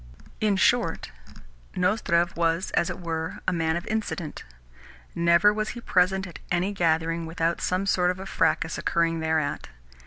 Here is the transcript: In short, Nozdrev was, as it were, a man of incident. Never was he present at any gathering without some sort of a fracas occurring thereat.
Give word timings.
In 0.39 0.55
short, 0.55 1.11
Nozdrev 1.75 2.35
was, 2.35 2.71
as 2.71 2.89
it 2.89 2.99
were, 2.99 3.37
a 3.47 3.53
man 3.53 3.75
of 3.75 3.85
incident. 3.85 4.43
Never 5.13 5.53
was 5.53 5.69
he 5.77 5.79
present 5.81 6.25
at 6.25 6.39
any 6.49 6.71
gathering 6.73 7.27
without 7.27 7.61
some 7.61 7.85
sort 7.85 8.09
of 8.09 8.17
a 8.19 8.25
fracas 8.25 8.79
occurring 8.79 9.19
thereat. 9.19 9.69